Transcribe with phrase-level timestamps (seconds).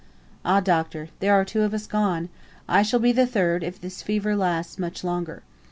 [0.43, 2.29] "Ah, Doctor, there are two of us gone.
[2.67, 5.43] I shall be the third, if this fever lasts much longer."